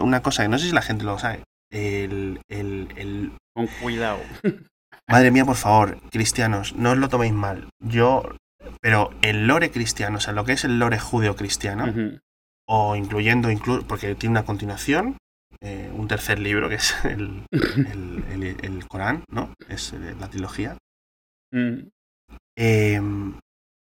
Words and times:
Una 0.00 0.22
cosa 0.22 0.42
que 0.42 0.48
no 0.48 0.58
sé 0.58 0.66
si 0.66 0.72
la 0.72 0.82
gente 0.82 1.04
lo 1.04 1.18
sabe. 1.18 1.42
El, 1.70 2.40
el, 2.48 2.88
el... 2.96 3.32
Con 3.54 3.66
cuidado. 3.82 4.18
Madre 5.08 5.30
mía, 5.30 5.44
por 5.44 5.56
favor, 5.56 5.98
cristianos, 6.10 6.74
no 6.76 6.92
os 6.92 6.98
lo 6.98 7.08
toméis 7.08 7.32
mal. 7.32 7.68
Yo, 7.80 8.22
pero 8.80 9.10
el 9.20 9.46
lore 9.46 9.70
cristiano, 9.70 10.18
o 10.18 10.20
sea, 10.20 10.32
lo 10.32 10.44
que 10.44 10.52
es 10.52 10.64
el 10.64 10.78
lore 10.78 10.98
judeo-cristiano, 10.98 12.20
o 12.68 12.94
incluyendo, 12.96 13.50
inclu- 13.50 13.84
porque 13.86 14.14
tiene 14.14 14.32
una 14.34 14.44
continuación, 14.44 15.18
eh, 15.60 15.90
un 15.94 16.06
tercer 16.08 16.38
libro 16.38 16.68
que 16.68 16.76
es 16.76 16.94
el, 17.04 17.44
el, 17.50 18.24
el- 18.30 18.56
el 18.64 18.88
Corán, 18.88 19.24
¿no? 19.28 19.52
Es 19.68 19.92
eh, 19.92 20.14
la 20.18 20.28
trilogía. 20.28 20.76
Eh, 22.54 23.00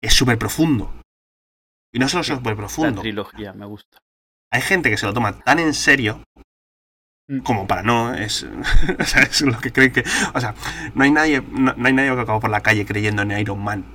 es 0.01 0.13
súper 0.13 0.37
profundo. 0.37 0.93
Y 1.93 1.99
no 1.99 2.07
solo 2.07 2.23
súper 2.23 2.53
La 2.53 2.57
profundo. 2.57 3.01
trilogía, 3.01 3.53
me 3.53 3.65
gusta. 3.65 3.97
Hay 4.51 4.61
gente 4.61 4.89
que 4.89 4.97
se 4.97 5.05
lo 5.05 5.13
toma 5.13 5.39
tan 5.39 5.59
en 5.59 5.73
serio 5.73 6.23
Mm. 7.29 7.41
como 7.41 7.67
para 7.67 7.83
no. 7.83 8.13
Es, 8.13 8.43
o 8.99 9.03
sea, 9.05 9.21
es 9.23 9.41
lo 9.41 9.59
que 9.59 9.71
creen 9.71 9.91
que. 9.93 10.03
O 10.33 10.41
sea, 10.41 10.55
no 10.95 11.03
hay 11.03 11.11
nadie, 11.11 11.41
no, 11.41 11.73
no 11.73 11.87
hay 11.87 11.93
nadie 11.93 12.13
que 12.15 12.21
acaba 12.21 12.39
por 12.39 12.49
la 12.49 12.61
calle 12.61 12.85
creyendo 12.85 13.21
en 13.21 13.31
Iron 13.31 13.63
Man. 13.63 13.93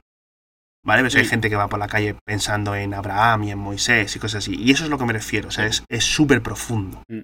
¿Vale? 0.87 1.01
Pero 1.01 1.11
sí 1.11 1.19
hay 1.19 1.25
gente 1.25 1.49
que 1.51 1.57
va 1.57 1.69
por 1.69 1.79
la 1.79 1.89
calle 1.89 2.15
pensando 2.27 2.75
en 2.77 2.93
Abraham 2.95 3.45
y 3.45 3.51
en 3.51 3.59
Moisés 3.59 4.15
y 4.15 4.19
cosas 4.21 4.45
así. 4.45 4.55
Y 4.55 4.71
eso 4.71 4.85
es 4.85 4.91
lo 4.91 4.99
que 4.99 5.07
me 5.07 5.15
refiero. 5.15 5.49
O 5.49 5.51
sea, 5.51 5.67
es 5.67 5.83
es 5.89 6.05
súper 6.05 6.43
profundo. 6.43 7.03
Mm. 7.09 7.21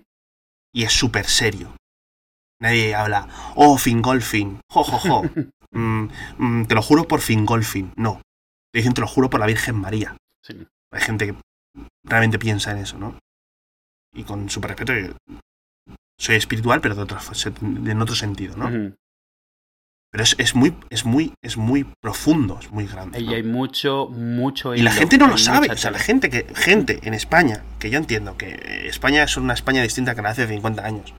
Y 0.74 0.82
es 0.84 0.92
súper 0.92 1.26
serio. 1.26 1.76
Nadie 2.60 2.94
habla, 2.94 3.28
oh, 3.54 3.78
Fingolfin, 3.78 4.60
jo, 4.70 4.82
jo, 4.84 4.98
jo. 4.98 5.22
Mm, 5.72 6.08
mm, 6.38 6.64
te 6.66 6.74
lo 6.74 6.82
juro 6.82 7.06
por 7.06 7.20
Fingolfin. 7.20 7.92
No. 7.94 8.20
Te 8.72 8.78
dicen, 8.78 8.94
te 8.94 9.00
lo 9.00 9.06
juro 9.06 9.30
por 9.30 9.40
la 9.40 9.46
Virgen 9.46 9.76
María. 9.76 10.16
Sí. 10.42 10.66
Hay 10.92 11.00
gente 11.00 11.26
que 11.26 11.34
realmente 12.04 12.38
piensa 12.38 12.70
en 12.72 12.78
eso, 12.78 12.98
¿no? 12.98 13.18
Y 14.12 14.24
con 14.24 14.48
súper 14.48 14.70
respeto, 14.70 14.92
que 14.92 15.14
soy 16.18 16.36
espiritual, 16.36 16.80
pero 16.80 16.94
de 16.94 17.02
otro, 17.02 17.18
en 17.64 18.02
otro 18.02 18.14
sentido, 18.14 18.56
¿no? 18.56 18.94
Pero 20.12 20.24
es, 20.24 20.34
es 20.38 20.56
muy, 20.56 20.76
es 20.90 21.04
muy, 21.04 21.34
es 21.40 21.56
muy 21.56 21.84
profundo, 22.00 22.58
es 22.60 22.70
muy 22.72 22.86
grande. 22.86 23.20
Y 23.20 23.32
hay 23.32 23.44
mucho, 23.44 24.08
mucho. 24.08 24.74
Y 24.74 24.82
la 24.82 24.90
gente 24.90 25.18
no 25.18 25.28
lo 25.28 25.38
sabe. 25.38 25.70
O 25.70 25.76
sea, 25.76 25.92
la 25.92 26.00
gente 26.00 26.30
que, 26.30 26.46
gente 26.54 26.98
en 27.04 27.14
España, 27.14 27.62
que 27.78 27.90
yo 27.90 27.98
entiendo 27.98 28.36
que 28.36 28.88
España 28.88 29.22
es 29.22 29.36
una 29.36 29.54
España 29.54 29.82
distinta 29.82 30.16
que 30.16 30.22
la 30.22 30.30
hace 30.30 30.48
50 30.48 30.84
años. 30.84 31.14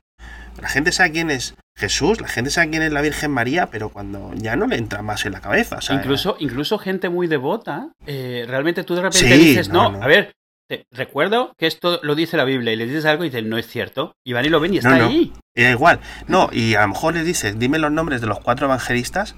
La 0.60 0.68
gente 0.68 0.92
sabe 0.92 1.12
quién 1.12 1.30
es 1.30 1.54
Jesús, 1.76 2.20
la 2.20 2.28
gente 2.28 2.50
sabe 2.50 2.70
quién 2.70 2.82
es 2.82 2.92
la 2.92 3.00
Virgen 3.00 3.30
María, 3.30 3.66
pero 3.70 3.88
cuando 3.88 4.32
ya 4.34 4.56
no 4.56 4.66
le 4.66 4.76
entra 4.76 5.02
más 5.02 5.24
en 5.26 5.32
la 5.32 5.40
cabeza. 5.40 5.76
O 5.76 5.80
sea, 5.80 5.96
incluso, 5.96 6.36
incluso 6.38 6.78
gente 6.78 7.08
muy 7.08 7.26
devota, 7.26 7.92
eh, 8.06 8.44
realmente 8.46 8.84
tú 8.84 8.94
de 8.94 9.02
repente 9.02 9.36
Sí, 9.36 9.44
dices, 9.48 9.68
no, 9.70 9.90
no, 9.90 9.98
no. 9.98 10.04
a 10.04 10.06
ver, 10.06 10.32
te 10.68 10.84
recuerdo 10.92 11.52
que 11.58 11.66
esto 11.66 11.98
lo 12.02 12.14
dice 12.14 12.36
la 12.36 12.44
Biblia 12.44 12.72
y 12.72 12.76
le 12.76 12.86
dices 12.86 13.04
algo 13.04 13.24
y 13.24 13.30
dicen, 13.30 13.48
no 13.48 13.58
es 13.58 13.66
cierto. 13.66 14.12
Y 14.24 14.32
van 14.32 14.44
y 14.44 14.48
lo 14.48 14.60
ven 14.60 14.74
y 14.74 14.78
está 14.78 14.96
No, 14.98 15.06
ahí. 15.06 15.32
Igual. 15.56 16.00
No, 16.28 16.50
y 16.52 16.74
a 16.74 16.82
lo 16.82 16.88
mejor 16.88 17.14
les 17.14 17.24
dices, 17.26 17.58
dime 17.58 17.78
los 17.78 17.90
nombres 17.90 18.20
de 18.20 18.26
los 18.26 18.40
cuatro 18.40 18.66
evangelistas, 18.66 19.36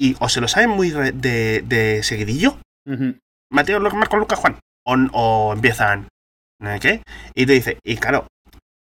y 0.00 0.16
o 0.20 0.28
se 0.28 0.40
lo 0.40 0.48
saben 0.48 0.70
muy 0.70 0.90
de, 0.90 1.62
de 1.64 2.02
seguidillo, 2.02 2.58
Ujú. 2.86 3.16
Mateo, 3.52 3.78
Lu- 3.78 3.90
Marcos, 3.94 4.18
Lucas, 4.18 4.38
Juan, 4.40 4.58
o, 4.86 4.94
o 5.12 5.52
empiezan, 5.52 6.08
¿no 6.60 6.72
sé 6.74 6.80
qué? 6.80 7.02
Y 7.34 7.46
te 7.46 7.52
dice, 7.52 7.78
y 7.84 7.96
claro, 7.96 8.26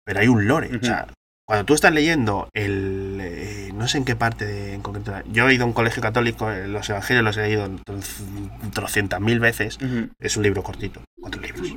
pero 0.05 0.19
hay 0.19 0.27
un 0.27 0.47
lore. 0.47 0.75
O 0.75 0.83
sea, 0.83 1.07
cuando 1.47 1.65
tú 1.65 1.73
estás 1.73 1.93
leyendo 1.93 2.49
el. 2.53 3.17
eh, 3.21 3.71
no 3.73 3.87
sé 3.87 3.97
en 3.99 4.05
qué 4.05 4.15
parte 4.15 4.45
de, 4.45 4.73
en 4.73 4.81
concreto. 4.81 5.13
Yo 5.31 5.47
he 5.47 5.53
ido 5.53 5.63
a 5.63 5.67
un 5.67 5.73
colegio 5.73 6.01
católico, 6.01 6.51
eh, 6.51 6.67
los 6.67 6.89
evangelios 6.89 7.23
los 7.23 7.37
he 7.37 7.43
leído 7.43 7.69
tro- 7.69 8.71
trocientas 8.73 9.21
mil 9.21 9.39
veces. 9.39 9.77
Es 10.19 10.35
un 10.37 10.43
libro 10.43 10.61
cortito, 10.63 11.01
cuatro 11.19 11.41
libros. 11.41 11.75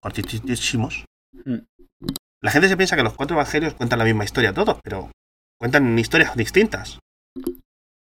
Cortitísimos. 0.00 1.04
Mm. 1.44 1.56
La 2.42 2.50
gente 2.50 2.68
se 2.68 2.76
piensa 2.76 2.96
que 2.96 3.02
los 3.02 3.14
cuatro 3.14 3.34
evangelios 3.36 3.74
cuentan 3.74 3.98
la 3.98 4.04
misma 4.04 4.24
historia 4.24 4.52
todos, 4.52 4.78
pero 4.82 5.10
cuentan 5.58 5.98
historias 5.98 6.36
distintas. 6.36 6.98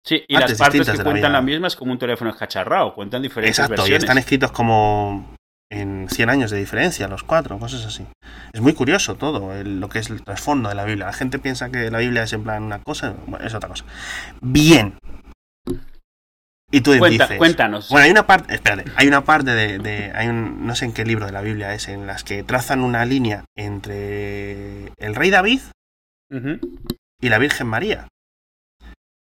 Sí, 0.04 0.22
y 0.28 0.34
las 0.34 0.52
partes 0.54 0.82
que 0.82 0.96
la 0.96 1.04
cuentan 1.04 1.14
vida. 1.14 1.28
las 1.30 1.44
mismas 1.44 1.76
como 1.76 1.92
un 1.92 1.98
teléfono 1.98 2.30
escacharrado, 2.30 2.94
cuentan 2.94 3.22
diferentes 3.22 3.58
Exacto, 3.58 3.74
y 3.74 3.76
versiones. 3.78 4.02
están 4.04 4.18
escritos 4.18 4.52
como 4.52 5.34
en 5.70 6.08
100 6.08 6.30
años 6.30 6.50
de 6.50 6.58
diferencia, 6.58 7.08
los 7.08 7.24
cuatro, 7.24 7.58
cosas 7.58 7.84
así. 7.84 8.06
Es 8.52 8.60
muy 8.60 8.72
curioso 8.72 9.16
todo, 9.16 9.52
el- 9.54 9.80
lo 9.80 9.88
que 9.88 9.98
es 9.98 10.10
el 10.10 10.22
trasfondo 10.22 10.68
de 10.68 10.74
la 10.76 10.84
Biblia. 10.84 11.06
La 11.06 11.12
gente 11.12 11.38
piensa 11.38 11.70
que 11.70 11.90
la 11.90 11.98
Biblia 11.98 12.22
es 12.22 12.32
en 12.32 12.44
plan 12.44 12.62
una 12.62 12.78
cosa, 12.82 13.14
bueno, 13.26 13.44
es 13.44 13.52
otra 13.54 13.68
cosa. 13.68 13.84
Bien. 14.40 14.98
Y 16.70 16.80
tú 16.80 16.96
Cuenta- 16.98 17.24
dices... 17.24 17.38
cuéntanos. 17.38 17.88
Bueno, 17.90 18.04
hay 18.04 18.10
una 18.10 18.26
parte, 18.26 18.54
espérate, 18.54 18.90
hay 18.96 19.06
una 19.08 19.24
parte 19.24 19.52
de, 19.52 19.78
de- 19.78 20.12
hay 20.14 20.28
un, 20.28 20.66
no 20.66 20.74
sé 20.74 20.84
en 20.84 20.92
qué 20.92 21.04
libro 21.04 21.26
de 21.26 21.32
la 21.32 21.40
Biblia 21.40 21.72
es, 21.74 21.88
en 21.88 22.06
las 22.06 22.24
que 22.24 22.42
trazan 22.42 22.80
una 22.82 23.04
línea 23.04 23.44
entre 23.56 24.92
el 24.98 25.14
rey 25.14 25.30
David 25.30 25.60
y 26.30 27.28
la 27.28 27.38
Virgen 27.38 27.68
María. 27.68 28.08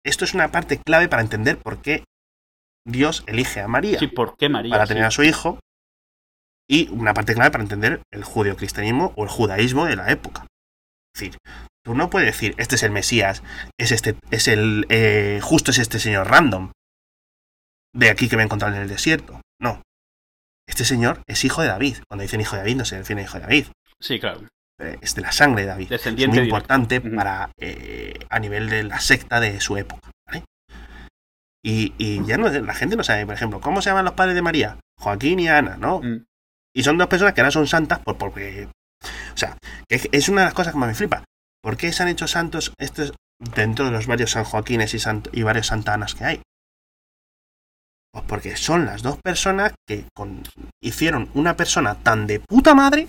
Esto 0.04 0.24
es 0.24 0.34
una 0.34 0.48
parte 0.50 0.78
clave 0.84 1.08
para 1.08 1.22
entender 1.22 1.58
por 1.58 1.80
qué 1.80 2.04
Dios 2.86 3.22
elige 3.26 3.60
a 3.60 3.68
María 3.68 3.98
Sí, 3.98 4.08
¿por 4.08 4.36
qué 4.36 4.48
María? 4.48 4.72
para 4.72 4.86
Sí. 4.86 4.90
tener 4.94 5.04
a 5.04 5.10
su 5.10 5.22
hijo 5.22 5.60
y 6.70 6.88
una 6.90 7.14
parte 7.14 7.34
clave 7.34 7.50
para 7.50 7.62
entender 7.64 8.02
el 8.12 8.24
judeocristianismo 8.24 9.12
o 9.16 9.24
el 9.24 9.30
judaísmo 9.30 9.86
de 9.86 9.96
la 9.96 10.10
época. 10.10 10.46
Es 11.14 11.20
decir, 11.20 11.38
tú 11.84 11.94
no 11.94 12.10
puedes 12.10 12.26
decir, 12.26 12.54
este 12.58 12.74
es 12.76 12.82
el 12.82 12.90
Mesías, 12.92 13.42
es 13.78 13.90
este, 13.92 14.16
es 14.30 14.48
el, 14.48 14.86
eh, 14.90 15.40
justo 15.42 15.70
es 15.70 15.78
este 15.78 15.98
señor 15.98 16.28
random, 16.30 16.72
de 17.94 18.10
aquí 18.10 18.28
que 18.28 18.36
me 18.36 18.42
he 18.42 18.44
encontrado 18.44 18.74
en 18.74 18.82
el 18.82 18.88
desierto. 18.88 19.40
No. 19.60 19.82
Este 20.68 20.84
señor 20.84 21.22
es 21.26 21.44
hijo 21.44 21.62
de 21.62 21.68
David. 21.68 21.96
Cuando 22.08 22.22
dicen 22.22 22.40
hijo 22.40 22.54
de 22.56 22.60
David 22.62 22.76
no 22.76 22.84
se 22.84 22.98
refiere 22.98 23.22
a 23.22 23.24
hijo 23.24 23.38
de 23.38 23.44
David, 23.44 23.66
Sí, 24.00 24.20
claro. 24.20 24.42
eh, 24.78 24.98
es 25.00 25.14
de 25.14 25.22
la 25.22 25.32
sangre 25.32 25.62
de 25.62 25.68
David. 25.68 25.84
Es 25.84 25.90
Descendiente 25.90 26.28
muy 26.36 26.44
directo. 26.44 26.56
importante 26.56 27.00
para 27.00 27.50
eh, 27.58 28.18
a 28.28 28.38
nivel 28.38 28.68
de 28.68 28.82
la 28.84 29.00
secta 29.00 29.40
de 29.40 29.58
su 29.60 29.76
época. 29.78 30.10
¿vale? 30.26 30.44
Y, 31.64 31.94
y 31.98 32.24
ya 32.26 32.36
no, 32.36 32.48
la 32.50 32.74
gente 32.74 32.94
no 32.96 33.02
sabe, 33.02 33.24
por 33.24 33.34
ejemplo, 33.34 33.60
¿cómo 33.60 33.80
se 33.82 33.88
llaman 33.90 34.04
los 34.04 34.14
padres 34.14 34.34
de 34.34 34.42
María? 34.42 34.78
Joaquín 35.00 35.40
y 35.40 35.48
Ana, 35.48 35.76
¿no? 35.78 36.00
Mm. 36.00 36.24
Y 36.74 36.82
son 36.82 36.98
dos 36.98 37.08
personas 37.08 37.34
que 37.34 37.40
ahora 37.40 37.50
son 37.50 37.66
santas 37.66 37.98
por, 38.00 38.16
porque... 38.18 38.68
O 39.34 39.36
sea, 39.36 39.56
es- 39.88 40.28
una 40.28 40.42
de 40.42 40.46
las 40.46 40.54
cosas 40.54 40.72
que 40.72 40.78
más 40.78 40.88
me 40.88 40.94
flipa. 40.94 41.24
¿Por 41.62 41.76
qué 41.76 41.92
se 41.92 42.02
han 42.02 42.08
hecho 42.08 42.26
santos 42.28 42.72
estos 42.78 43.12
dentro 43.54 43.84
de 43.84 43.90
los 43.90 44.06
varios 44.06 44.30
San 44.32 44.44
Joaquines 44.44 44.94
y, 44.94 44.98
Sant- 44.98 45.28
y 45.32 45.42
varios 45.42 45.68
Santa 45.68 45.94
Anas 45.94 46.14
que 46.14 46.24
hay? 46.24 46.42
Pues 48.12 48.24
porque 48.26 48.56
son 48.56 48.86
las 48.86 49.02
dos 49.02 49.18
personas 49.22 49.74
que 49.86 50.06
con- 50.14 50.42
hicieron 50.82 51.30
una 51.34 51.56
persona 51.56 51.94
tan 51.96 52.26
de 52.26 52.40
puta 52.40 52.74
madre 52.74 53.06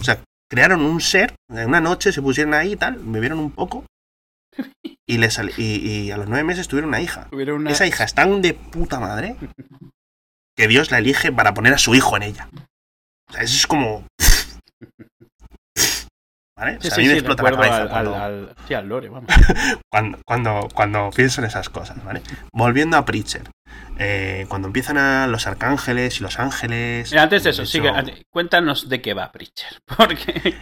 o 0.00 0.02
sea, 0.04 0.22
crearon 0.50 0.80
un 0.82 1.00
ser, 1.00 1.34
en 1.50 1.68
una 1.68 1.80
noche 1.80 2.12
se 2.12 2.22
pusieron 2.22 2.54
ahí 2.54 2.72
y 2.72 2.76
tal, 2.76 2.96
bebieron 2.98 3.38
un 3.38 3.50
poco 3.52 3.84
y, 5.06 5.18
les 5.18 5.38
y, 5.58 5.62
y 6.06 6.10
a 6.10 6.16
los 6.16 6.28
nueve 6.28 6.44
meses 6.44 6.68
tuvieron 6.68 6.88
una 6.88 7.00
hija. 7.00 7.28
Hubiera 7.32 7.54
una- 7.54 7.70
Esa 7.70 7.86
hija 7.86 8.04
es 8.04 8.14
tan 8.14 8.40
de 8.42 8.54
puta 8.54 8.98
madre 8.98 9.36
que 10.56 10.68
Dios 10.68 10.90
la 10.90 10.98
elige 10.98 11.30
para 11.32 11.54
poner 11.54 11.74
a 11.74 11.78
su 11.78 11.94
hijo 11.94 12.16
en 12.16 12.22
ella. 12.24 12.48
O 13.30 13.32
sea, 13.32 13.42
eso 13.42 13.56
es 13.56 13.66
como... 13.66 14.04
¿Vale? 16.58 16.76
O 16.76 16.80
Sí, 16.82 16.88
sea, 16.88 16.96
sí, 16.96 17.00
a 17.00 17.02
mí 17.04 17.08
me 17.08 17.12
sí, 17.14 17.18
explota 17.20 17.42
la 17.42 17.50
recuerdo 17.50 17.70
cabeza 17.70 17.82
al, 17.82 17.88
cuando, 17.88 18.14
al- 18.16 18.22
al- 18.48 18.54
sí, 18.68 18.74
al 18.74 18.86
lore, 18.88 19.08
vamos. 19.08 19.30
cuando, 19.90 20.18
cuando, 20.26 20.68
cuando 20.74 21.10
pienso 21.10 21.40
en 21.40 21.46
esas 21.46 21.70
cosas, 21.70 22.04
¿vale? 22.04 22.20
Volviendo 22.52 22.98
a 22.98 23.04
Preacher. 23.06 23.44
eh, 23.98 24.44
cuando 24.48 24.68
empiezan 24.68 24.98
a 24.98 25.26
los 25.26 25.46
arcángeles 25.46 26.20
y 26.20 26.22
los 26.22 26.38
ángeles... 26.38 27.10
Mira, 27.12 27.22
antes 27.22 27.44
de 27.44 27.50
eso, 27.50 27.62
hecho- 27.62 27.94
antes- 27.94 28.22
cuéntanos 28.30 28.88
de 28.90 29.00
qué 29.00 29.14
va 29.14 29.32
Preacher. 29.32 29.80
Porque 29.96 30.54